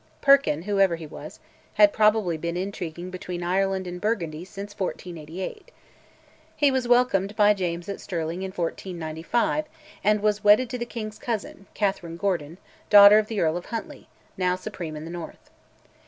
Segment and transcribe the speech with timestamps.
[0.19, 1.39] Perkin, whoever he was,
[1.75, 5.69] had probably been intriguing between Ireland and Burgundy since 1488.
[6.55, 9.65] He was welcomed by James at Stirling in November 1495,
[10.03, 12.57] and was wedded to the king's cousin, Catherine Gordon,
[12.89, 15.51] daughter of the Earl of Huntly, now supreme in the north.